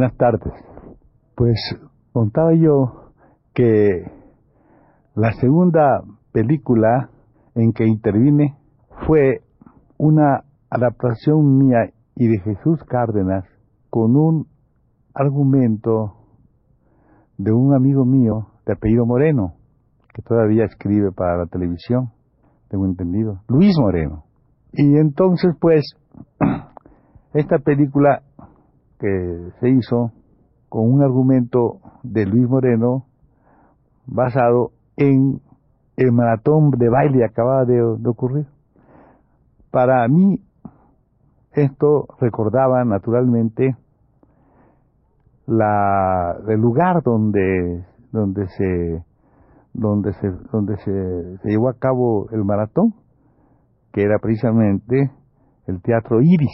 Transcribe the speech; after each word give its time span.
Buenas 0.00 0.16
tardes. 0.16 0.54
Pues 1.34 1.60
contaba 2.14 2.54
yo 2.54 3.10
que 3.52 4.10
la 5.14 5.30
segunda 5.32 6.02
película 6.32 7.10
en 7.54 7.74
que 7.74 7.84
intervine 7.84 8.56
fue 9.06 9.42
una 9.98 10.44
adaptación 10.70 11.58
mía 11.58 11.90
y 12.16 12.28
de 12.28 12.38
Jesús 12.38 12.82
Cárdenas 12.84 13.44
con 13.90 14.16
un 14.16 14.46
argumento 15.12 16.14
de 17.36 17.52
un 17.52 17.74
amigo 17.74 18.06
mío 18.06 18.46
de 18.64 18.72
apellido 18.72 19.04
Moreno, 19.04 19.52
que 20.14 20.22
todavía 20.22 20.64
escribe 20.64 21.12
para 21.12 21.36
la 21.36 21.44
televisión, 21.44 22.08
tengo 22.70 22.86
entendido, 22.86 23.42
Luis 23.48 23.76
Moreno. 23.78 24.24
Y 24.72 24.96
entonces, 24.96 25.54
pues, 25.60 25.84
esta 27.34 27.58
película 27.58 28.22
que 29.00 29.50
se 29.60 29.70
hizo 29.70 30.12
con 30.68 30.92
un 30.92 31.02
argumento 31.02 31.80
de 32.02 32.26
Luis 32.26 32.48
Moreno 32.48 33.06
basado 34.06 34.70
en 34.96 35.40
el 35.96 36.12
maratón 36.12 36.70
de 36.70 36.88
baile 36.88 37.24
acababa 37.24 37.64
de, 37.64 37.74
de 37.74 38.08
ocurrir. 38.08 38.46
Para 39.70 40.06
mí, 40.08 40.40
esto 41.52 42.06
recordaba 42.20 42.84
naturalmente 42.84 43.76
la, 45.46 46.36
el 46.48 46.60
lugar 46.60 47.02
donde, 47.02 47.84
donde 48.12 48.46
se 48.48 49.04
donde 49.72 50.12
se 50.14 50.30
donde 50.52 50.76
se, 50.78 51.38
se, 51.38 51.48
llevó 51.48 51.68
a 51.68 51.74
cabo 51.74 52.28
el 52.30 52.44
maratón, 52.44 52.94
que 53.92 54.02
era 54.02 54.18
precisamente 54.18 55.10
el 55.66 55.80
Teatro 55.82 56.20
Iris, 56.20 56.50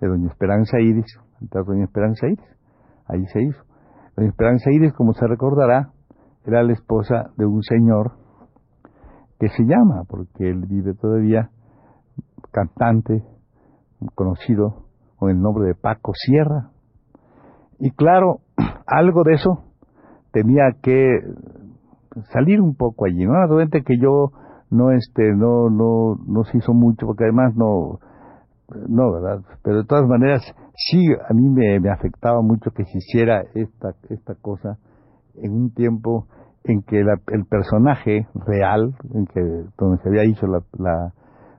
de 0.00 0.08
Doña 0.08 0.28
Esperanza 0.28 0.80
Iris, 0.80 1.18
Doña 1.40 1.84
Esperanza 1.84 2.26
Iris, 2.26 2.56
ahí 3.06 3.24
se 3.26 3.42
hizo. 3.42 3.62
Doña 4.16 4.28
Esperanza 4.28 4.70
Iris, 4.70 4.92
como 4.94 5.12
se 5.12 5.26
recordará, 5.26 5.90
era 6.44 6.62
la 6.62 6.72
esposa 6.72 7.30
de 7.36 7.46
un 7.46 7.62
señor 7.62 8.12
que 9.38 9.48
se 9.48 9.64
llama, 9.64 10.04
porque 10.08 10.48
él 10.50 10.64
vive 10.66 10.94
todavía, 10.94 11.50
cantante, 12.50 13.22
conocido 14.14 14.86
con 15.16 15.30
el 15.30 15.40
nombre 15.40 15.66
de 15.66 15.74
Paco 15.74 16.12
Sierra. 16.14 16.70
Y 17.78 17.90
claro, 17.90 18.40
algo 18.86 19.22
de 19.24 19.34
eso 19.34 19.64
tenía 20.32 20.72
que 20.82 21.20
salir 22.32 22.60
un 22.60 22.74
poco 22.74 23.06
allí, 23.06 23.24
¿no? 23.24 23.32
Naturalmente 23.32 23.82
que 23.82 23.98
yo 23.98 24.32
no 24.70 24.92
este 24.92 25.34
no 25.34 25.68
no 25.68 26.16
no 26.26 26.44
se 26.44 26.58
hizo 26.58 26.72
mucho 26.72 27.06
porque 27.06 27.24
además 27.24 27.54
no 27.56 27.98
no, 28.88 29.12
¿verdad? 29.12 29.42
Pero 29.62 29.78
de 29.78 29.84
todas 29.84 30.06
maneras 30.06 30.42
sí 30.74 31.06
a 31.28 31.32
mí 31.34 31.48
me, 31.48 31.80
me 31.80 31.90
afectaba 31.90 32.40
mucho 32.42 32.70
que 32.70 32.84
se 32.84 32.98
hiciera 32.98 33.42
esta 33.54 33.94
esta 34.08 34.34
cosa 34.34 34.78
en 35.34 35.52
un 35.52 35.72
tiempo 35.72 36.26
en 36.64 36.82
que 36.82 37.02
la, 37.02 37.20
el 37.28 37.46
personaje 37.46 38.26
real, 38.34 38.94
en 39.14 39.26
que 39.26 39.40
donde 39.78 40.02
se 40.02 40.08
había 40.08 40.24
hecho 40.24 40.46
la, 40.46 40.62
la, 40.78 41.12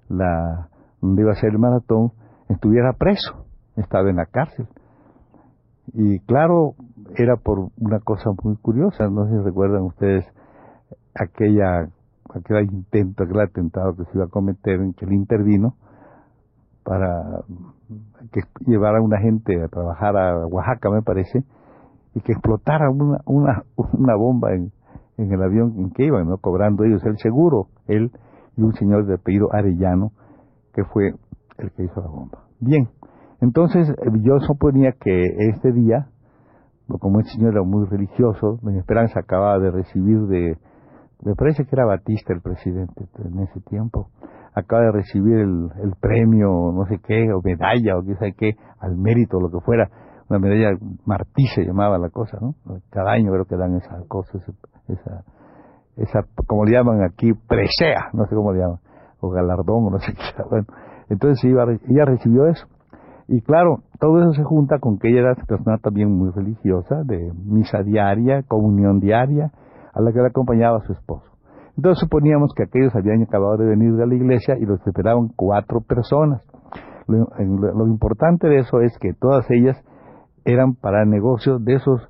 la 0.10 0.70
donde 1.02 1.24
iba 1.24 1.32
a 1.32 1.36
ser 1.36 1.52
el 1.52 1.60
maratón, 1.60 2.12
estuviera 2.50 2.94
preso, 2.94 3.46
estaba 3.76 4.10
en 4.10 4.18
la 4.18 4.26
cárcel. 4.26 4.68
Y 5.94 6.20
claro, 6.22 6.76
era 7.16 7.36
por 7.38 7.70
una 7.78 8.00
cosa 8.00 8.30
muy 8.44 8.56
curiosa, 8.58 9.08
no 9.10 9.26
sé 9.26 9.32
si 9.32 9.44
recuerdan 9.44 9.84
ustedes 9.84 10.26
aquella 11.16 11.90
aquel 12.34 12.72
intento, 12.72 13.24
aquel 13.24 13.42
atentado 13.42 13.96
que 13.96 14.06
se 14.06 14.12
iba 14.16 14.26
a 14.26 14.30
cometer 14.30 14.80
en 14.80 14.94
que 14.94 15.06
él 15.06 15.14
intervino 15.14 15.76
para 16.84 17.42
que 18.31 18.42
llevara 18.66 19.00
a 19.00 19.02
una 19.02 19.19
gente 19.19 19.62
a 19.62 19.68
trabajar 19.68 20.18
a 20.18 20.47
Oaxaca, 20.47 20.90
me 20.90 21.02
parece, 21.02 21.44
y 22.14 22.22
que 22.22 22.34
explotara 22.34 22.90
una, 22.90 23.19
una, 23.25 23.64
una 23.94 24.16
bomba 24.16 24.53
en, 24.53 24.72
el 25.18 25.42
avión 25.44 25.74
en 25.78 25.92
que 25.92 26.06
iban, 26.06 26.28
¿no? 26.28 26.38
cobrando 26.38 26.84
ellos 26.84 27.03
el 27.06 27.18
seguro, 27.19 27.68
él 27.88 28.12
y 28.58 28.64
un 28.64 28.74
señor 28.74 29.06
de 29.06 29.16
apellido 29.16 29.53
Arellano, 29.53 30.12
que 30.74 30.84
fue 30.84 31.14
el 31.58 31.72
que 31.72 31.84
hizo 31.84 32.02
la 32.02 32.08
bomba. 32.08 32.40
Bien, 32.59 32.90
entonces 33.40 33.94
yo 34.22 34.40
suponía 34.40 34.94
que 34.94 35.24
este 35.50 35.72
día, 35.72 36.08
como 36.88 37.19
el 37.19 37.25
señor 37.25 37.53
era 37.53 37.63
muy 37.63 37.86
religioso, 37.86 38.59
doña 38.62 38.80
Esperanza 38.80 39.19
acababa 39.19 39.59
de 39.59 39.72
recibir 39.72 40.22
de, 40.28 40.58
me 41.24 41.36
parece 41.36 41.66
que 41.66 41.75
era 41.75 41.86
Batista 41.86 42.34
el 42.34 42.42
presidente 42.42 43.06
en 43.24 43.40
ese 43.40 43.59
tiempo, 43.62 44.09
acaba 44.53 44.84
de 44.84 44.91
recibir 44.91 45.38
el, 45.38 45.69
el 45.84 45.94
premio, 46.00 46.72
no 46.73 46.85
sé 46.85 47.00
qué, 47.06 47.31
o 47.34 47.41
medalla, 47.41 47.97
o 47.97 48.03
qué 48.03 48.16
sé 48.16 48.34
qué, 48.34 48.56
al 48.79 48.97
mérito, 48.97 49.39
lo 49.39 49.50
que 49.50 49.59
fuera, 49.63 49.89
una 50.29 50.39
medalla 50.39 50.78
Martí 51.06 51.45
se 51.53 51.63
llamaba 51.63 51.97
la 51.97 52.09
cosa, 52.09 52.38
¿no? 52.39 52.56
Cada 52.89 53.12
año 53.12 53.31
creo 53.31 53.45
que 53.45 53.57
dan 53.57 53.75
esa 53.75 53.97
cosa, 54.07 54.39
esa, 54.88 55.23
esa, 55.97 56.19
como 56.47 56.66
le 56.66 56.72
llaman 56.72 57.03
aquí, 57.03 57.34
presea, 57.34 58.09
no 58.13 58.25
sé 58.25 58.35
cómo 58.35 58.53
le 58.53 58.59
llaman, 58.59 58.79
o 59.19 59.29
galardón, 59.29 59.88
o 59.88 59.89
no 59.89 60.00
sé 60.00 60.13
qué. 60.13 60.44
Bueno, 60.50 60.66
entonces 61.09 61.44
iba, 61.44 61.63
ella 61.63 62.06
recibió 62.06 62.47
eso. 62.47 62.66
Y 63.28 63.41
claro, 63.41 63.83
todo 64.00 64.22
eso 64.22 64.33
se 64.33 64.44
junta 64.44 64.79
con 64.79 64.97
que 64.97 65.09
ella 65.09 65.19
era 65.19 65.33
una 65.33 65.45
persona 65.45 65.78
también 65.78 66.12
muy 66.12 66.31
religiosa, 66.31 67.03
de 67.03 67.31
misa 67.45 67.83
diaria, 67.83 68.44
comunión 68.44 69.00
diaria, 69.00 69.51
a 69.94 70.01
la 70.01 70.12
que 70.12 70.19
le 70.19 70.28
acompañaba 70.28 70.81
su 70.85 70.94
esposo. 70.94 71.31
Entonces 71.78 72.00
suponíamos 72.00 72.54
que 72.56 72.64
aquellos 72.64 72.96
habían 72.96 73.24
acabado 73.24 73.58
de 73.58 73.66
venir 73.66 73.94
de 73.96 74.08
la 74.08 74.16
iglesia 74.16 74.58
y 74.58 74.66
los 74.66 74.86
esperaban 74.86 75.30
cuatro 75.36 75.82
personas. 75.82 76.44
Lo, 77.08 77.28
lo 77.38 77.88
importante 77.88 78.48
de 78.48 78.59
eso 78.59 78.82
es 78.82 78.98
que 79.00 79.14
todas 79.14 79.50
ellas 79.50 79.81
eran 80.46 80.76
para 80.76 81.06
negocios 81.06 81.64
de 81.64 81.76
esos 81.76 82.02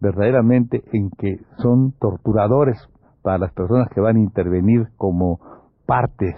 verdaderamente 0.00 0.82
en 0.92 1.10
que 1.10 1.38
son 1.58 1.92
torturadores 1.98 2.78
para 3.22 3.38
las 3.38 3.52
personas 3.52 3.88
que 3.94 4.00
van 4.00 4.16
a 4.16 4.20
intervenir 4.20 4.88
como 4.96 5.38
partes 5.86 6.34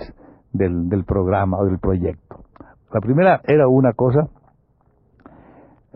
del, 0.52 0.88
del 0.88 1.04
programa 1.04 1.58
o 1.58 1.64
del 1.64 1.78
proyecto. 1.78 2.44
La 2.92 3.00
primera 3.00 3.40
era 3.44 3.68
una 3.68 3.92
cosa 3.92 4.28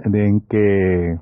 en 0.04 0.40
que 0.40 1.18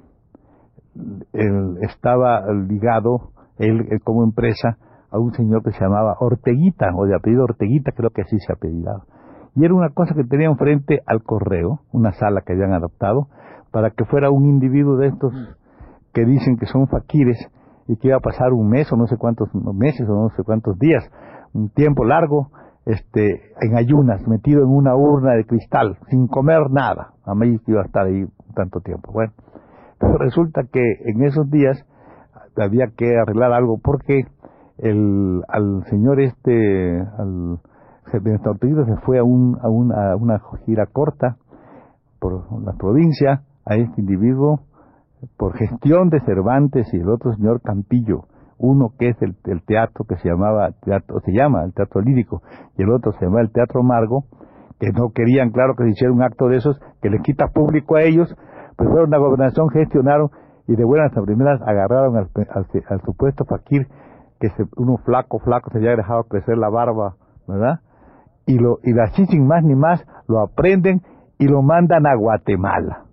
él 1.33 1.79
estaba 1.81 2.45
ligado, 2.53 3.31
él, 3.59 4.01
como 4.05 4.25
empresa, 4.25 4.79
a 5.15 5.19
un 5.21 5.33
señor 5.33 5.63
que 5.63 5.71
se 5.71 5.81
llamaba 5.81 6.17
Orteguita, 6.19 6.91
o 6.93 7.07
de 7.07 7.15
apellido 7.15 7.45
Orteguita, 7.45 7.93
creo 7.93 8.11
que 8.11 8.23
así 8.23 8.37
se 8.41 8.53
apellidaba. 8.53 9.05
Y 9.55 9.65
era 9.65 9.73
una 9.73 9.91
cosa 9.91 10.13
que 10.15 10.25
tenían 10.25 10.57
frente 10.57 11.03
al 11.07 11.23
correo, 11.23 11.83
una 11.93 12.13
sala 12.13 12.41
que 12.45 12.53
habían 12.53 12.73
adaptado, 12.73 13.29
para 13.71 13.91
que 13.91 14.05
fuera 14.05 14.31
un 14.31 14.47
individuo 14.47 14.97
de 14.97 15.07
estos 15.07 15.33
que 16.13 16.25
dicen 16.25 16.57
que 16.57 16.67
son 16.67 16.89
faquires 16.89 17.39
y 17.87 17.97
que 17.97 18.09
iba 18.09 18.17
a 18.17 18.21
pasar 18.21 18.53
un 18.53 18.69
mes 18.69 18.93
o 18.93 18.97
no 18.97 19.07
sé 19.07 19.17
cuántos 19.17 19.55
meses 19.55 20.09
o 20.09 20.15
no 20.15 20.31
sé 20.31 20.43
cuántos 20.43 20.77
días, 20.81 21.09
un 21.53 21.71
tiempo 21.71 22.05
largo, 22.05 22.51
este, 22.85 23.53
en 23.61 23.77
ayunas, 23.77 24.27
metido 24.27 24.63
en 24.63 24.69
una 24.69 24.97
urna 24.97 25.35
de 25.35 25.45
cristal, 25.45 25.97
sin 26.09 26.27
comer 26.27 26.71
nada. 26.71 27.13
A 27.25 27.37
mí 27.37 27.57
iba 27.69 27.83
a 27.83 27.85
estar 27.85 28.07
ahí 28.07 28.27
tanto 28.57 28.81
tiempo. 28.81 29.13
Bueno, 29.13 29.33
pero 30.01 30.19
resulta 30.19 30.63
que 30.65 30.83
en 31.05 31.23
esos 31.23 31.49
días 31.51 31.87
había 32.57 32.89
que 32.97 33.17
arreglar 33.17 33.53
algo 33.53 33.79
porque 33.83 34.27
el, 34.79 35.43
al 35.49 35.85
señor 35.91 36.21
este, 36.21 37.01
al 37.01 37.61
se 38.11 38.97
fue 39.05 39.19
a, 39.19 39.25
un, 39.25 39.59
a, 39.61 39.69
una, 39.69 40.13
a 40.13 40.17
una 40.17 40.41
gira 40.67 40.87
corta 40.87 41.37
por 42.21 42.45
la 42.63 42.73
provincia, 42.75 43.43
a 43.67 43.77
este 43.77 44.01
individuo 44.01 44.61
por 45.37 45.57
gestión 45.57 46.11
de 46.11 46.21
Cervantes 46.21 46.93
y 46.93 46.99
el 46.99 47.09
otro 47.09 47.33
señor 47.35 47.63
Campillo, 47.63 48.25
uno 48.59 48.93
que 48.99 49.09
es 49.09 49.23
el, 49.23 49.35
el, 49.45 49.63
teatro 49.65 50.05
que 50.05 50.17
se 50.17 50.29
llamaba 50.29 50.71
teatro 50.85 51.21
se 51.21 51.33
llama 51.33 51.65
el 51.65 51.73
teatro 51.73 52.03
lírico 52.03 52.43
y 52.77 52.83
el 52.83 52.91
otro 52.91 53.13
se 53.13 53.25
llama 53.25 53.41
el 53.41 53.51
teatro 53.51 53.83
Margo, 53.83 54.25
que 54.79 54.93
no 54.93 55.11
querían 55.15 55.51
claro 55.51 55.75
que 55.77 55.85
se 55.85 55.91
hiciera 55.91 56.13
un 56.13 56.23
acto 56.23 56.49
de 56.49 56.57
esos 56.57 56.79
que 57.01 57.11
les 57.11 57.23
quita 57.23 57.49
público 57.49 57.97
a 57.97 58.03
ellos, 58.03 58.35
pues 58.77 58.89
fueron 58.91 59.13
a 59.15 59.19
la 59.19 59.25
gobernación, 59.25 59.71
gestionaron 59.71 60.31
y 60.67 60.77
de 60.77 60.85
buenas 60.85 61.17
a 61.17 61.23
primeras 61.23 61.61
agarraron 61.63 62.17
al, 62.17 62.29
al, 62.51 62.67
al 62.89 63.01
supuesto 63.03 63.45
fakir 63.45 63.87
que 64.53 64.65
uno 64.77 64.97
flaco, 65.05 65.39
flaco 65.39 65.71
se 65.71 65.79
había 65.79 65.97
dejado 65.97 66.25
crecer 66.25 66.59
la 66.59 66.69
barba 66.69 67.17
¿verdad? 67.47 67.81
Y, 68.47 68.59
lo, 68.59 68.79
y 68.83 68.99
así 69.01 69.27
sin 69.27 69.47
más 69.47 69.63
ni 69.63 69.75
más 69.75 70.05
lo 70.29 70.41
aprenden 70.41 71.03
y 71.39 71.47
lo 71.47 71.63
mandan 71.63 72.07
a 72.07 72.15
Guatemala. 72.15 73.05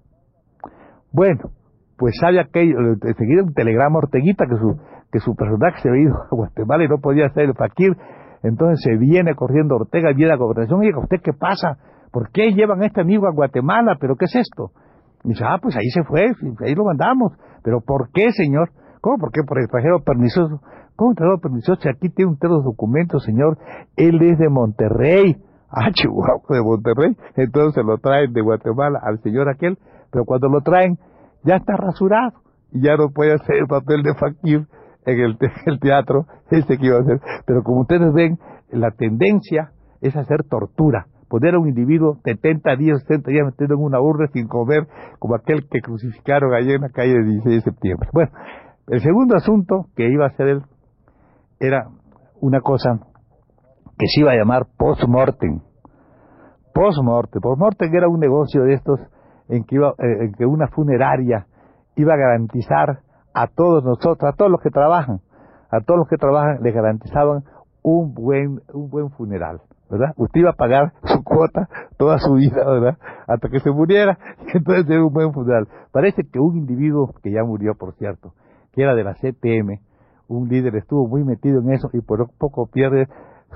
Bueno, 1.12 1.52
pues 1.98 2.16
sabe 2.20 2.40
aquello, 2.40 2.78
enseguida 3.02 3.44
un 3.44 3.54
telegrama 3.54 4.00
Orteguita 4.00 4.46
que 4.48 4.56
su, 4.56 4.80
que 5.12 5.20
su 5.20 5.36
personaje 5.36 5.82
se 5.82 5.90
había 5.90 6.04
ido 6.04 6.16
a 6.16 6.28
Guatemala 6.36 6.84
y 6.84 6.88
no 6.88 7.00
podía 7.00 7.30
ser 7.30 7.46
el 7.46 7.54
fakir. 7.54 7.96
Entonces 8.44 8.82
se 8.84 8.98
viene 8.98 9.36
corriendo 9.36 9.76
Ortega, 9.76 10.14
viene 10.14 10.32
a 10.32 10.36
la 10.36 10.42
gobernación 10.42 10.84
y 10.84 10.88
dice, 10.88 11.00
¿usted 11.00 11.22
qué 11.22 11.34
pasa? 11.34 11.78
¿Por 12.12 12.32
qué 12.32 12.54
llevan 12.54 12.82
a 12.82 12.88
este 12.88 13.02
amigo 13.02 13.28
a 13.28 13.32
Guatemala? 13.32 13.98
¿Pero 14.00 14.16
qué 14.16 14.26
es 14.26 14.36
esto? 14.36 14.72
Y 15.24 15.30
dice, 15.30 15.44
ah, 15.46 15.60
pues 15.62 15.76
ahí 15.78 15.90
se 15.90 16.04
fue, 16.04 16.26
ahí 16.66 16.76
lo 16.76 16.86
mandamos. 16.86 17.34
¿Pero 17.64 17.82
por 17.82 18.10
qué, 18.12 18.32
señor? 18.32 18.72
¿Cómo? 19.02 19.18
¿Por 19.18 19.32
qué? 19.32 19.42
Por 19.48 19.60
extranjero 19.60 20.00
pernicioso. 20.00 20.62
¿Cómo 21.02 21.14
extranjero 21.14 21.42
pernicioso? 21.42 21.90
Aquí 21.90 22.10
tiene 22.10 22.34
usted 22.34 22.48
los 22.48 22.64
documentos, 22.64 23.24
señor. 23.24 23.58
Él 23.96 24.22
es 24.22 24.38
de 24.38 24.50
Monterrey. 24.50 25.36
Ah, 25.74 25.90
Chihuahua, 25.90 26.44
de 26.50 26.62
Monterrey. 26.62 27.16
Entonces 27.38 27.86
lo 27.86 27.98
traen 27.98 28.34
de 28.34 28.42
Guatemala 28.42 29.00
al 29.02 29.22
señor 29.22 29.48
aquel. 29.48 29.78
Pero 30.12 30.26
cuando 30.26 30.50
lo 30.50 30.60
traen, 30.60 31.00
ya 31.44 31.56
está 31.56 31.78
rasurado. 31.78 32.34
Y 32.74 32.82
ya 32.82 32.98
no 32.98 33.10
puede 33.10 33.34
hacer 33.34 33.56
el 33.56 33.68
papel 33.68 34.04
de 34.04 34.14
fakir 34.14 34.68
en 35.06 35.20
el, 35.20 35.38
el 35.68 35.80
teatro, 35.80 36.26
ese 36.50 36.78
que 36.78 36.86
iba 36.86 36.98
a 36.98 37.00
hacer. 37.00 37.22
Pero 37.48 37.64
como 37.64 37.82
ustedes 37.82 38.14
ven, 38.14 38.38
la 38.70 38.92
tendencia 38.92 39.72
es 40.02 40.16
hacer 40.16 40.44
tortura 40.44 41.08
poner 41.30 41.56
a 41.56 41.60
un 41.60 41.70
individuo 41.70 42.18
70 42.26 42.76
días, 42.76 43.02
70 43.08 43.32
días 43.32 43.46
metido 43.46 43.76
en 43.76 43.82
una 43.82 44.02
urna 44.02 44.28
sin 44.34 44.50
comer, 44.50 44.86
como 45.20 45.36
aquel 45.36 45.70
que 45.70 45.80
crucificaron 45.80 46.54
allá 46.54 46.74
en 46.74 46.82
la 46.82 46.90
calle 46.90 47.14
del 47.14 47.26
16 47.28 47.56
de 47.56 47.62
septiembre. 47.62 48.10
Bueno, 48.12 48.32
el 48.90 49.00
segundo 49.00 49.38
asunto 49.38 49.86
que 49.96 50.12
iba 50.12 50.26
a 50.26 50.28
hacer 50.28 50.50
él 50.50 50.62
era 51.62 51.88
una 52.42 52.60
cosa 52.62 53.00
que 53.98 54.08
se 54.08 54.22
iba 54.22 54.32
a 54.32 54.36
llamar 54.36 54.66
post-mortem. 54.78 55.62
Post-mortem. 56.74 57.40
Post-mortem 57.40 57.94
era 57.94 58.10
un 58.10 58.20
negocio 58.20 58.64
de 58.64 58.74
estos 58.74 59.00
en 59.48 59.64
que, 59.64 59.76
iba, 59.76 59.90
eh, 60.00 60.26
en 60.26 60.34
que 60.34 60.46
una 60.46 60.68
funeraria 60.68 61.46
iba 61.96 62.14
a 62.16 62.18
garantizar 62.18 63.02
a 63.34 63.48
todos 63.48 63.84
nosotros, 63.84 64.24
a 64.24 64.36
todos 64.36 64.50
los 64.50 64.60
que 64.62 64.72
trabajan, 64.72 65.20
a 65.70 65.82
todos 65.82 66.00
los 66.00 66.08
que 66.08 66.18
trabajan, 66.18 66.64
les 66.64 66.74
garantizaban 66.74 67.44
un 67.84 68.14
buen, 68.14 68.62
un 68.74 68.90
buen 68.90 69.12
funeral. 69.12 69.62
¿verdad? 69.90 70.14
Usted 70.16 70.40
iba 70.40 70.52
a 70.52 70.56
pagar 70.56 70.94
su 71.04 71.22
cuota 71.24 71.68
toda 71.98 72.18
su 72.18 72.34
vida, 72.34 72.64
¿verdad? 72.66 72.98
Hasta 73.28 73.50
que 73.50 73.60
se 73.60 73.70
muriera, 73.72 74.18
y 74.48 74.58
entonces 74.58 74.90
era 74.90 75.04
un 75.04 75.14
buen 75.14 75.32
funeral. 75.34 75.68
Parece 75.92 76.24
que 76.24 76.40
un 76.40 76.58
individuo, 76.58 77.14
que 77.22 77.32
ya 77.32 77.44
murió, 77.44 77.76
por 77.76 77.94
cierto, 77.96 78.34
que 78.72 78.82
era 78.82 78.96
de 78.96 79.04
la 79.04 79.14
CTM, 79.14 79.80
un 80.32 80.48
líder 80.48 80.76
estuvo 80.76 81.08
muy 81.08 81.24
metido 81.24 81.62
en 81.62 81.72
eso 81.74 81.90
y 81.94 82.02
por 82.02 82.30
poco 82.38 82.68
pierde 82.68 83.08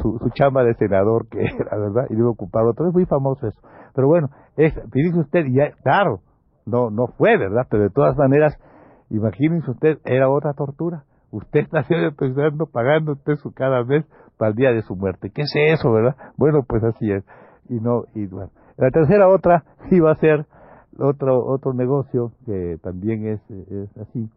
su, 0.01 0.17
su 0.19 0.29
chamba 0.31 0.63
de 0.63 0.75
senador 0.75 1.27
que 1.29 1.39
era, 1.39 1.77
¿verdad? 1.77 2.05
Y 2.09 2.15
debe 2.15 2.27
ocupar 2.27 2.65
otro. 2.65 2.87
Es 2.87 2.93
muy 2.93 3.05
famoso 3.05 3.47
eso. 3.47 3.61
Pero 3.93 4.07
bueno, 4.07 4.29
es, 4.57 4.73
dice 4.91 5.19
usted, 5.19 5.45
ya, 5.51 5.71
claro, 5.83 6.19
no, 6.65 6.89
no 6.89 7.07
fue, 7.17 7.37
¿verdad? 7.37 7.65
Pero 7.69 7.83
de 7.83 7.89
todas 7.89 8.17
maneras, 8.17 8.57
imagínense 9.09 9.71
usted, 9.71 9.99
era 10.03 10.29
otra 10.29 10.53
tortura. 10.53 11.03
Usted 11.31 11.59
está 11.71 11.79
haciendo, 11.79 12.65
pagando 12.67 13.13
usted 13.13 13.35
su 13.35 13.53
cada 13.53 13.83
mes 13.83 14.05
para 14.37 14.49
el 14.49 14.55
día 14.55 14.71
de 14.71 14.81
su 14.81 14.95
muerte. 14.95 15.31
¿Qué 15.33 15.43
es 15.43 15.53
eso, 15.55 15.91
verdad? 15.91 16.15
Bueno, 16.37 16.63
pues 16.67 16.83
así 16.83 17.09
es. 17.11 17.23
Y 17.69 17.75
no, 17.75 18.03
y 18.13 18.27
bueno. 18.27 18.51
La 18.77 18.91
tercera 18.91 19.29
otra 19.29 19.63
sí 19.89 20.01
va 20.01 20.11
a 20.11 20.15
ser 20.15 20.45
otro, 20.99 21.45
otro 21.45 21.73
negocio 21.73 22.33
que 22.45 22.77
también 22.83 23.25
es, 23.27 23.49
es 23.49 23.97
así. 23.97 24.29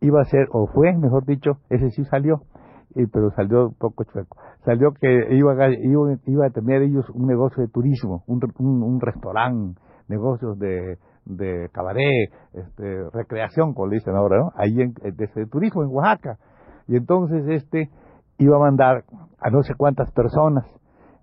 Iba 0.00 0.20
a 0.20 0.24
ser, 0.24 0.48
o 0.52 0.66
fue, 0.66 0.96
mejor 0.96 1.24
dicho, 1.24 1.58
ese 1.70 1.90
sí 1.90 2.04
salió, 2.04 2.42
y, 2.94 3.06
pero 3.06 3.30
salió 3.30 3.70
poco 3.78 4.04
chueco. 4.04 4.36
Salió 4.64 4.92
que 4.92 5.34
iba 5.34 5.52
a, 5.52 5.70
iba, 5.70 6.16
iba 6.26 6.46
a 6.46 6.50
tener 6.50 6.82
ellos 6.82 7.08
un 7.10 7.26
negocio 7.26 7.62
de 7.62 7.68
turismo, 7.68 8.22
un, 8.26 8.40
un, 8.58 8.82
un 8.82 9.00
restaurante, 9.00 9.80
negocios 10.08 10.58
de, 10.58 10.98
cabaret, 11.72 12.30
este, 12.52 13.10
recreación, 13.12 13.74
como 13.74 13.90
dicen 13.90 14.14
ahora, 14.14 14.38
¿no? 14.38 14.50
Ahí 14.56 14.80
en, 14.80 14.94
de 14.94 15.46
turismo 15.46 15.82
en 15.82 15.90
Oaxaca. 15.90 16.38
Y 16.88 16.96
entonces 16.96 17.44
este 17.48 17.90
iba 18.38 18.56
a 18.56 18.60
mandar 18.60 19.04
a 19.40 19.50
no 19.50 19.62
sé 19.62 19.74
cuántas 19.76 20.10
personas 20.12 20.64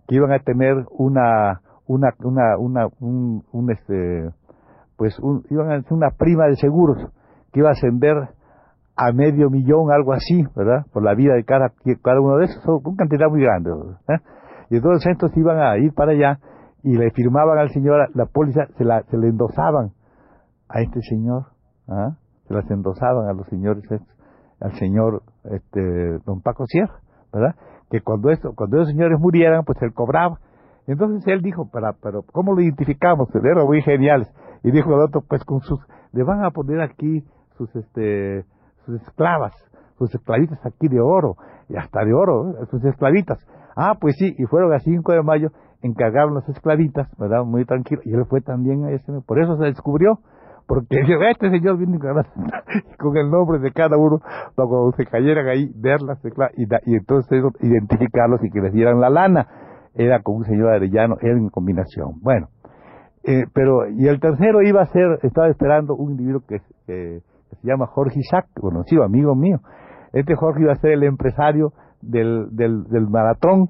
que 0.08 0.16
iban 0.16 0.32
a 0.32 0.40
tener 0.40 0.76
una 0.92 1.62
una 1.86 2.10
una 2.20 2.58
una 2.58 2.88
un, 3.00 3.44
un 3.52 3.72
este 3.72 4.30
pues 4.98 5.18
un, 5.20 5.44
iban 5.50 5.72
a 5.72 5.82
una 5.90 6.10
prima 6.18 6.48
de 6.48 6.56
seguros 6.56 6.98
que 7.52 7.60
iba 7.60 7.70
a 7.70 7.74
ascender 7.74 8.30
a 8.96 9.12
medio 9.12 9.50
millón 9.50 9.92
algo 9.92 10.14
así 10.14 10.44
verdad 10.56 10.86
por 10.92 11.04
la 11.04 11.16
vida 11.16 11.34
de 11.34 11.44
cada 11.44 11.72
cada 12.04 12.22
uno 12.22 12.38
de 12.38 12.46
esos 12.46 12.64
con 12.84 12.96
cantidad 12.96 13.28
muy 13.30 13.42
grande 13.42 13.72
¿eh? 14.10 14.20
y 14.70 14.78
entonces 14.78 15.12
estos 15.12 15.36
iban 15.36 15.60
a 15.60 15.78
ir 15.78 15.94
para 15.94 16.12
allá 16.12 16.40
y 16.84 16.98
le 16.98 17.12
firmaban 17.12 17.58
al 17.58 17.70
señor 17.70 18.10
la 18.14 18.26
póliza 18.26 18.68
se 18.78 18.84
la 18.84 19.04
se 19.04 19.18
le 19.18 19.30
endosaban 19.30 19.92
a 20.70 20.82
este 20.82 21.02
señor 21.02 21.46
¿ah? 21.88 22.18
se 22.48 22.54
las 22.54 22.70
endosaban 22.70 23.28
a 23.28 23.34
los 23.34 23.48
señores 23.48 23.84
al 24.60 24.74
señor 24.74 25.24
este 25.44 26.20
don 26.26 26.42
Paco 26.42 26.66
Sierra 26.68 27.04
¿verdad? 27.34 27.56
Que 27.90 28.02
cuando 28.02 28.30
eso, 28.30 28.54
cuando 28.56 28.78
esos 28.78 28.90
señores 28.90 29.20
murieran, 29.20 29.66
pues 29.66 29.82
él 29.82 29.94
cobraba. 29.94 30.40
Entonces 30.88 31.26
él 31.28 31.42
dijo, 31.42 31.70
pero, 31.72 31.96
pero 32.02 32.24
¿cómo 32.32 32.54
lo 32.54 32.62
identificamos? 32.62 33.30
Eran 33.36 33.66
muy 33.66 33.82
geniales. 33.82 34.32
Y 34.64 34.72
dijo 34.72 34.94
el 34.94 35.02
otro, 35.02 35.22
pues 35.28 35.44
con 35.44 35.62
sus, 35.62 35.80
le 36.12 36.24
van 36.24 36.46
a 36.46 36.52
poner 36.52 36.82
aquí 36.82 37.26
sus, 37.58 37.76
este, 37.76 38.46
sus 38.86 39.02
esclavas, 39.02 39.54
sus 39.98 40.14
esclavitas 40.14 40.60
aquí 40.66 40.88
de 40.88 41.00
oro, 41.00 41.36
y 41.70 41.76
hasta 41.76 42.04
de 42.04 42.14
oro, 42.14 42.52
¿eh? 42.52 42.66
sus 42.70 42.84
esclavitas. 42.86 43.40
Ah, 43.76 43.96
pues 44.00 44.16
sí, 44.18 44.36
y 44.38 44.46
fueron 44.46 44.74
a 44.74 44.80
5 44.80 45.12
de 45.12 45.24
mayo, 45.24 45.50
encargaron 45.82 46.36
las 46.36 46.48
esclavitas, 46.50 47.10
¿verdad? 47.18 47.44
Muy 47.44 47.66
tranquilo, 47.66 48.02
y 48.06 48.14
él 48.14 48.26
fue 48.30 48.42
también 48.42 48.86
a 48.86 48.92
ese, 48.92 49.12
por 49.26 49.42
eso 49.42 49.58
se 49.58 49.66
descubrió, 49.66 50.20
porque 50.68 51.00
este 51.32 51.50
señor 51.50 51.78
viene 51.78 52.00
con 53.00 53.18
el 53.18 53.30
nombre 53.30 53.60
de 53.60 53.72
cada 53.72 53.98
uno, 53.98 54.20
para 54.56 54.68
cuando 54.68 54.92
se 54.96 55.06
cayeran 55.06 55.48
ahí, 55.48 55.72
verlas 55.76 56.20
y, 56.56 56.64
y 56.92 56.96
entonces 56.96 57.44
identificarlos 57.62 58.44
y 58.44 58.50
que 58.50 58.62
les 58.62 58.74
dieran 58.74 59.00
la 59.00 59.10
lana. 59.10 59.48
Era 59.96 60.24
con 60.24 60.38
un 60.38 60.46
señor 60.46 60.70
arellano, 60.70 61.18
era 61.22 61.38
en 61.38 61.50
combinación. 61.50 62.20
Bueno, 62.22 62.48
eh, 63.24 63.46
pero, 63.54 63.90
y 63.90 64.08
el 64.08 64.20
tercero 64.20 64.62
iba 64.62 64.82
a 64.82 64.88
ser, 64.88 65.20
estaba 65.22 65.50
esperando 65.50 65.96
un 65.96 66.12
individuo 66.12 66.42
que, 66.48 66.62
se 67.62 67.68
llama 67.68 67.88
Jorge 67.88 68.20
Isaac, 68.20 68.48
conocido, 68.60 69.04
amigo 69.04 69.36
mío. 69.36 69.60
Este 70.12 70.36
Jorge 70.36 70.62
iba 70.62 70.74
a 70.74 70.78
ser 70.78 70.92
el 70.92 71.04
empresario 71.04 71.74
del, 72.02 72.48
del, 72.52 72.84
del 72.86 73.08
maratón 73.10 73.70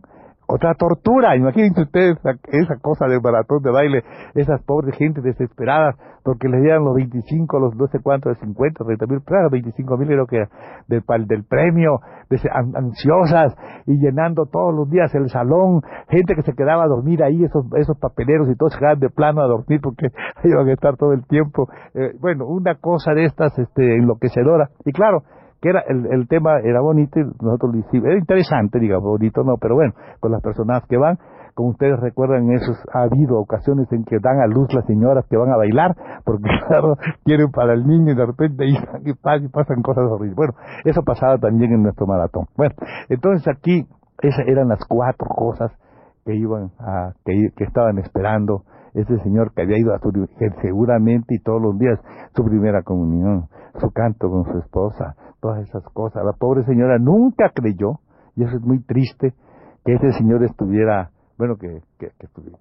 otra 0.54 0.76
tortura. 0.76 1.36
Imagínense 1.36 1.82
ustedes 1.82 2.18
esa, 2.52 2.78
cosa 2.78 3.08
del 3.08 3.22
maratón 3.22 3.64
de 3.64 3.72
baile, 3.72 4.04
esas 4.36 4.62
pobres 4.62 4.96
gente 4.96 5.22
desesperadas 5.22 5.96
porque 6.24 6.48
les 6.48 6.62
dieran 6.62 6.86
los 6.86 6.94
25, 6.94 7.60
los 7.60 7.76
no 7.76 7.88
sé 7.88 8.00
cuántos, 8.02 8.38
de 8.38 8.46
50, 8.46 8.86
30 8.86 9.06
mil, 9.08 9.22
claro, 9.24 9.50
25 9.50 9.98
mil 9.98 10.08
creo 10.08 10.28
que 10.28 10.46
del, 10.88 11.04
del 11.28 11.44
premio, 11.44 12.00
ansiosas 12.76 13.56
y 13.88 13.98
llenando 13.98 14.46
todos 14.46 14.74
los 14.74 14.90
días 14.90 15.14
el 15.16 15.30
salón, 15.30 15.82
gente 16.08 16.36
que 16.36 16.44
se 16.44 16.54
quedaba 16.54 16.84
a 16.84 16.88
dormir 16.88 17.24
ahí, 17.24 17.44
esos, 17.44 17.66
esos 17.76 17.98
papeleros 17.98 18.48
y 18.50 18.56
todos 18.56 18.74
se 18.74 18.80
quedaban 18.80 19.00
de 19.00 19.10
plano 19.10 19.42
a 19.42 19.48
dormir 19.48 19.82
porque 19.82 20.10
iban 20.44 20.70
a 20.70 20.74
estar 20.74 20.96
todo 20.98 21.14
el 21.14 21.26
tiempo. 21.26 21.68
Eh, 21.96 22.14
bueno, 22.22 22.46
una 22.46 22.76
cosa 22.76 23.14
de 23.14 23.26
estas 23.26 23.58
este, 23.58 23.96
enloquecedora. 23.96 24.70
Y 24.86 24.94
claro, 24.94 25.24
que 25.64 25.70
era 25.70 25.80
el, 25.88 26.08
el 26.12 26.28
tema 26.28 26.60
era 26.60 26.82
bonito 26.82 27.22
y 27.22 27.24
nosotros 27.24 27.74
lo 27.74 27.80
hicimos, 27.80 28.08
era 28.08 28.20
interesante, 28.20 28.80
digamos, 28.80 29.06
bonito 29.06 29.46
no, 29.46 29.56
pero 29.56 29.76
bueno, 29.76 29.94
con 30.20 30.34
las 30.34 30.42
personas 30.42 30.84
que 30.90 30.98
van, 30.98 31.18
como 31.54 31.70
ustedes 31.70 31.98
recuerdan, 32.02 32.52
esos 32.52 32.76
ha 32.94 33.04
habido 33.04 33.40
ocasiones 33.40 33.90
en 33.94 34.04
que 34.04 34.18
dan 34.20 34.42
a 34.42 34.48
luz 34.48 34.68
las 34.74 34.86
señoras 34.88 35.26
que 35.30 35.38
van 35.38 35.54
a 35.54 35.56
bailar, 35.56 35.96
porque 36.26 36.50
quieren 37.24 37.50
para 37.52 37.76
el 37.76 37.88
niño 37.88 38.12
y 38.12 38.16
de 38.16 38.26
repente 38.26 38.66
ahí 38.66 39.48
pasan 39.48 39.82
cosas 39.82 40.04
horribles. 40.04 40.36
Bueno, 40.36 40.54
eso 40.84 41.02
pasaba 41.04 41.38
también 41.38 41.72
en 41.72 41.84
nuestro 41.84 42.08
maratón. 42.08 42.48
Bueno, 42.58 42.76
entonces 43.08 43.48
aquí 43.48 43.88
esas 44.22 44.46
eran 44.48 44.68
las 44.68 44.84
cuatro 44.86 45.28
cosas 45.30 45.72
que 46.26 46.36
iban 46.36 46.72
a, 46.78 47.14
que, 47.24 47.52
que 47.56 47.64
estaban 47.64 48.00
esperando 48.00 48.64
ese 48.94 49.18
señor 49.20 49.54
que 49.54 49.64
había 49.64 49.80
ido 49.80 49.94
a 49.94 50.00
su 50.00 50.12
seguramente 50.62 51.36
y 51.36 51.40
todos 51.40 51.62
los 51.62 51.78
días 51.78 52.00
su 52.36 52.44
primera 52.44 52.84
comunión, 52.84 53.48
su 53.80 53.92
canto 53.92 54.30
con 54.30 54.46
su 54.46 54.60
esposa, 54.60 55.16
todas 55.40 55.68
esas 55.68 55.84
cosas. 55.94 56.24
La 56.24 56.34
pobre 56.34 56.64
señora 56.64 56.98
nunca 57.00 57.50
creyó, 57.54 58.00
y 58.36 58.44
eso 58.44 58.56
es 58.58 58.64
muy 58.64 58.84
triste, 58.84 59.34
que 59.84 59.94
ese 59.94 60.12
señor 60.14 60.44
estuviera, 60.44 61.10
bueno, 61.38 61.56
que, 61.58 61.82
que, 62.00 62.12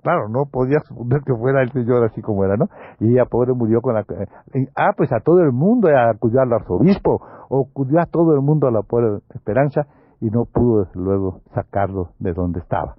claro, 0.02 0.28
no 0.28 0.46
podía 0.50 0.80
suponer 0.80 1.20
que 1.22 1.34
fuera 1.34 1.62
el 1.62 1.70
señor 1.72 2.04
así 2.04 2.22
como 2.22 2.44
era, 2.44 2.56
¿no? 2.56 2.66
Y 3.00 3.12
ella 3.12 3.26
pobre 3.26 3.52
murió 3.52 3.80
con 3.80 3.94
la... 3.94 4.00
Eh, 4.00 4.66
ah, 4.76 4.92
pues 4.96 5.12
a 5.12 5.20
todo 5.20 5.40
el 5.40 5.52
mundo, 5.52 5.88
acudió 5.94 6.40
al 6.40 6.52
arzobispo, 6.52 7.20
o 7.48 7.66
acudió 7.70 8.00
a 8.00 8.06
todo 8.06 8.34
el 8.34 8.40
mundo 8.40 8.66
a 8.66 8.70
la 8.70 8.82
pobre 8.82 9.18
Esperanza, 9.34 9.86
y 10.20 10.30
no 10.30 10.44
pudo 10.44 10.84
desde 10.84 11.00
luego 11.00 11.40
sacarlo 11.54 12.10
de 12.18 12.32
donde 12.32 12.60
estaba. 12.60 12.94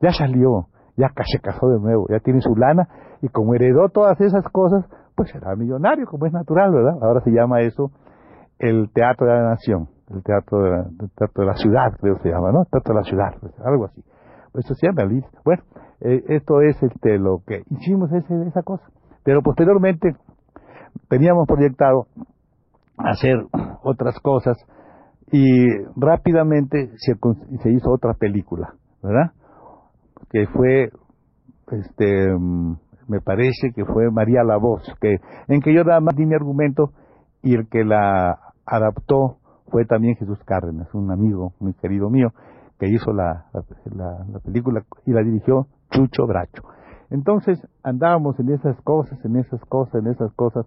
Ya 0.00 0.10
salió, 0.12 0.66
ya 0.96 1.10
se 1.24 1.38
casó 1.40 1.68
de 1.68 1.78
nuevo, 1.80 2.06
ya 2.08 2.20
tiene 2.20 2.40
su 2.40 2.54
lana, 2.56 2.88
y 3.22 3.28
como 3.28 3.54
heredó 3.54 3.88
todas 3.88 4.20
esas 4.20 4.44
cosas, 4.48 4.84
pues 5.14 5.30
será 5.30 5.54
millonario, 5.56 6.06
como 6.06 6.26
es 6.26 6.32
natural, 6.32 6.72
¿verdad? 6.72 6.94
Ahora 7.02 7.20
se 7.20 7.30
llama 7.30 7.60
eso 7.60 7.90
el 8.58 8.90
Teatro 8.92 9.26
de 9.26 9.32
la 9.32 9.50
Nación, 9.50 9.88
el 10.10 10.22
Teatro 10.22 10.62
de 10.62 10.70
la, 10.70 10.84
teatro 11.16 11.44
de 11.44 11.46
la 11.46 11.56
Ciudad, 11.56 11.92
creo 12.00 12.16
que 12.16 12.22
se 12.22 12.28
llama, 12.30 12.52
¿no? 12.52 12.64
Teatro 12.66 12.94
de 12.94 13.00
la 13.00 13.04
Ciudad, 13.04 13.34
pues, 13.40 13.52
algo 13.64 13.86
así. 13.86 14.02
Eso 14.54 14.74
se 14.74 14.86
llama. 14.86 15.10
Bueno, 15.44 15.62
eh, 16.00 16.22
esto 16.28 16.60
es 16.60 16.80
este, 16.82 17.18
lo 17.18 17.42
que 17.46 17.62
hicimos 17.70 18.12
ese, 18.12 18.46
esa 18.46 18.62
cosa. 18.62 18.84
Pero 19.24 19.42
posteriormente 19.42 20.14
teníamos 21.08 21.46
proyectado 21.46 22.06
hacer 22.98 23.36
otras 23.82 24.18
cosas 24.20 24.56
y 25.30 25.66
rápidamente 25.96 26.90
se, 26.96 27.14
se 27.62 27.70
hizo 27.70 27.90
otra 27.90 28.14
película, 28.14 28.74
¿verdad? 29.02 29.32
Que 30.30 30.46
fue, 30.46 30.90
este, 31.70 32.32
mm, 32.32 32.76
me 33.08 33.20
parece 33.20 33.72
que 33.74 33.84
fue 33.84 34.10
María 34.10 34.42
la 34.44 34.56
Voz, 34.56 34.82
que, 35.00 35.16
en 35.48 35.60
que 35.60 35.74
yo 35.74 35.84
nada 35.84 36.00
más 36.00 36.16
di 36.16 36.26
mi 36.26 36.34
argumento 36.34 36.92
y 37.42 37.54
el 37.54 37.68
que 37.68 37.84
la 37.84 38.38
adaptó 38.64 39.38
fue 39.68 39.84
también 39.84 40.16
Jesús 40.16 40.38
Cárdenas, 40.44 40.92
un 40.94 41.10
amigo 41.10 41.54
muy 41.58 41.74
querido 41.74 42.10
mío, 42.10 42.28
que 42.78 42.88
hizo 42.88 43.12
la, 43.12 43.46
la, 43.52 44.38
película 44.40 44.84
y 45.06 45.12
la 45.12 45.22
dirigió 45.22 45.66
Chucho 45.90 46.26
Bracho. 46.26 46.62
Entonces 47.10 47.58
andábamos 47.82 48.38
en 48.40 48.50
esas 48.50 48.80
cosas, 48.82 49.22
en 49.24 49.36
esas 49.36 49.60
cosas, 49.66 49.94
en 50.02 50.08
esas 50.08 50.32
cosas, 50.34 50.66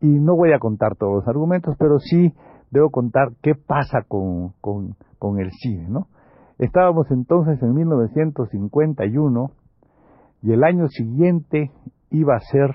y 0.00 0.08
no 0.08 0.36
voy 0.36 0.52
a 0.52 0.58
contar 0.58 0.96
todos 0.96 1.14
los 1.14 1.28
argumentos, 1.28 1.76
pero 1.78 1.98
sí 1.98 2.34
debo 2.70 2.90
contar 2.90 3.28
qué 3.42 3.54
pasa 3.54 4.02
con, 4.06 4.50
con, 4.60 4.96
con 5.18 5.38
el 5.38 5.50
cine, 5.52 5.86
¿no? 5.88 6.08
Estábamos 6.58 7.10
entonces 7.10 7.60
en 7.62 7.74
1951 7.74 9.50
y 10.42 10.52
el 10.52 10.62
año 10.62 10.88
siguiente 10.88 11.72
iba 12.10 12.36
a 12.36 12.40
ser 12.40 12.70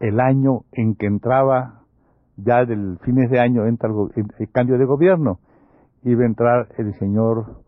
el 0.00 0.20
año 0.20 0.62
en 0.72 0.94
que 0.94 1.06
entraba, 1.06 1.82
ya 2.36 2.64
del 2.64 2.98
fines 3.02 3.30
de 3.30 3.40
año 3.40 3.66
entra 3.66 3.90
el, 4.16 4.50
cambio 4.50 4.78
de 4.78 4.86
gobierno, 4.86 5.38
iba 6.02 6.22
a 6.22 6.26
entrar 6.26 6.68
el 6.78 6.94
señor 6.94 7.62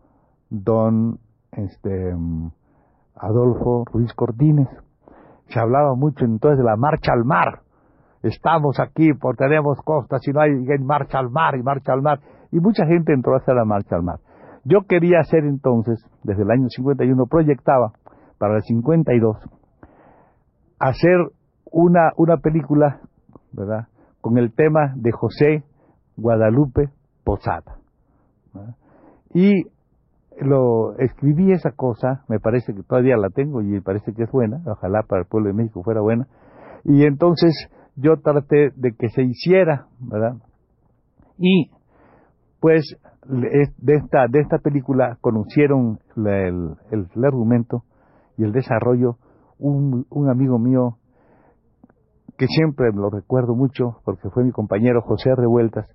don 0.49 1.19
este, 1.51 2.13
Adolfo 3.15 3.85
Ruiz 3.85 4.13
Cortines. 4.13 4.69
Se 5.49 5.59
hablaba 5.59 5.93
mucho 5.95 6.25
entonces 6.25 6.57
de 6.57 6.63
la 6.63 6.75
marcha 6.75 7.13
al 7.13 7.25
mar. 7.25 7.61
Estamos 8.23 8.79
aquí 8.79 9.13
porque 9.13 9.43
tenemos 9.43 9.79
costas 9.83 10.27
y 10.27 10.31
no 10.31 10.41
hay 10.41 10.65
marcha 10.79 11.19
al 11.19 11.29
mar 11.29 11.55
y 11.55 11.61
marcha 11.61 11.93
al 11.93 12.01
mar. 12.01 12.19
Y 12.51 12.59
mucha 12.59 12.87
gente 12.87 13.13
entró 13.13 13.35
a 13.35 13.37
hacer 13.37 13.55
la 13.55 13.65
marcha 13.65 13.95
al 13.95 14.03
mar. 14.03 14.19
Yo 14.65 14.81
quería 14.87 15.19
hacer 15.19 15.45
entonces, 15.45 16.03
desde 16.23 16.41
el 16.41 16.49
año 16.49 16.67
51, 16.69 17.25
proyectaba 17.27 17.93
para 18.39 18.57
el 18.57 18.63
52, 18.63 19.37
hacer 20.79 21.17
una, 21.71 22.11
una 22.17 22.37
película, 22.37 22.99
¿verdad?, 23.53 23.87
con 24.21 24.39
el 24.39 24.51
tema 24.53 24.93
de 24.95 25.11
José 25.11 25.63
Guadalupe 26.17 26.89
Posada. 27.23 27.77
Y 29.33 29.65
lo 30.41 30.97
escribí 30.97 31.51
esa 31.51 31.71
cosa, 31.71 32.23
me 32.27 32.39
parece 32.39 32.73
que 32.73 32.81
todavía 32.81 33.17
la 33.17 33.29
tengo 33.29 33.61
y 33.61 33.65
me 33.65 33.81
parece 33.81 34.13
que 34.13 34.23
es 34.23 34.31
buena, 34.31 34.61
ojalá 34.65 35.03
para 35.03 35.21
el 35.21 35.27
pueblo 35.27 35.49
de 35.49 35.53
México 35.53 35.83
fuera 35.83 36.01
buena. 36.01 36.27
Y 36.83 37.03
entonces 37.03 37.53
yo 37.95 38.17
traté 38.17 38.71
de 38.75 38.93
que 38.97 39.09
se 39.09 39.23
hiciera, 39.23 39.87
¿verdad? 39.99 40.37
Y 41.37 41.69
pues 42.59 42.97
de 43.27 43.93
esta, 43.95 44.27
de 44.27 44.39
esta 44.39 44.59
película 44.59 45.17
conocieron 45.21 45.99
el, 46.15 46.75
el 46.91 47.25
argumento 47.25 47.83
y 48.37 48.43
el 48.43 48.51
desarrollo, 48.51 49.17
un, 49.59 50.05
un 50.09 50.29
amigo 50.29 50.59
mío 50.59 50.97
que 52.37 52.47
siempre 52.47 52.91
lo 52.93 53.09
recuerdo 53.09 53.55
mucho 53.55 54.01
porque 54.03 54.29
fue 54.29 54.43
mi 54.43 54.51
compañero 54.51 55.01
José 55.01 55.33
Revueltas 55.35 55.87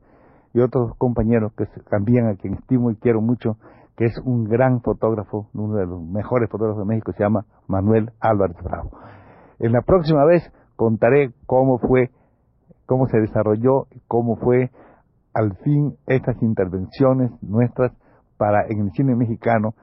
y 0.52 0.60
otros 0.60 0.96
compañeros 0.96 1.52
que 1.56 1.66
también 1.88 2.26
a 2.26 2.34
quien 2.34 2.54
estimo 2.54 2.90
y 2.90 2.96
quiero 2.96 3.20
mucho, 3.20 3.56
que 3.96 4.06
es 4.06 4.18
un 4.24 4.44
gran 4.44 4.80
fotógrafo, 4.80 5.48
uno 5.54 5.76
de 5.76 5.86
los 5.86 6.02
mejores 6.02 6.50
fotógrafos 6.50 6.82
de 6.82 6.88
México, 6.88 7.12
se 7.12 7.22
llama 7.22 7.44
Manuel 7.68 8.10
Álvarez 8.20 8.56
Bravo. 8.62 8.90
En 9.58 9.72
la 9.72 9.82
próxima 9.82 10.24
vez 10.24 10.42
contaré 10.76 11.32
cómo 11.46 11.78
fue, 11.78 12.10
cómo 12.86 13.06
se 13.06 13.18
desarrolló, 13.18 13.86
cómo 14.08 14.36
fue 14.36 14.70
al 15.34 15.56
fin 15.58 15.96
estas 16.06 16.42
intervenciones 16.42 17.30
nuestras 17.42 17.92
para 18.36 18.66
en 18.68 18.80
el 18.80 18.90
cine 18.92 19.14
mexicano 19.14 19.74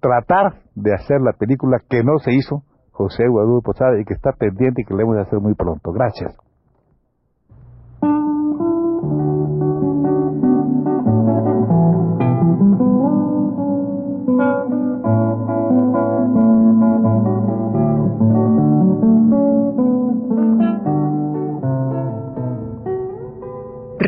tratar 0.00 0.62
de 0.74 0.94
hacer 0.94 1.20
la 1.20 1.32
película 1.32 1.78
que 1.88 2.02
no 2.02 2.18
se 2.18 2.32
hizo 2.32 2.64
José 2.90 3.28
Guadalupe 3.28 3.66
Posada 3.66 4.00
y 4.00 4.04
que 4.04 4.14
está 4.14 4.32
pendiente 4.32 4.82
y 4.82 4.84
que 4.84 4.94
le 4.94 5.02
hemos 5.02 5.16
de 5.16 5.22
hacer 5.22 5.38
muy 5.40 5.54
pronto. 5.54 5.92
Gracias. 5.92 6.36